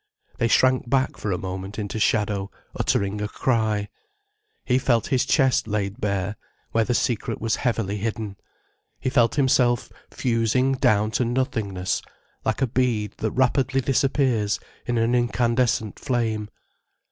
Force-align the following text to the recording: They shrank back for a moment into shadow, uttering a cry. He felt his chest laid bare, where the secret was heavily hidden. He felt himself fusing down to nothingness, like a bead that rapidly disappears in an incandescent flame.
They 0.39 0.47
shrank 0.47 0.89
back 0.89 1.15
for 1.17 1.31
a 1.31 1.37
moment 1.37 1.77
into 1.77 1.99
shadow, 1.99 2.49
uttering 2.75 3.21
a 3.21 3.27
cry. 3.27 3.87
He 4.65 4.79
felt 4.79 5.05
his 5.09 5.27
chest 5.27 5.67
laid 5.67 6.01
bare, 6.01 6.37
where 6.71 6.83
the 6.83 6.95
secret 6.95 7.39
was 7.39 7.57
heavily 7.57 7.97
hidden. 7.97 8.37
He 8.99 9.11
felt 9.11 9.35
himself 9.35 9.91
fusing 10.09 10.73
down 10.73 11.11
to 11.11 11.23
nothingness, 11.23 12.01
like 12.43 12.63
a 12.63 12.67
bead 12.67 13.13
that 13.17 13.29
rapidly 13.33 13.79
disappears 13.79 14.59
in 14.87 14.97
an 14.97 15.13
incandescent 15.13 15.99
flame. 15.99 16.49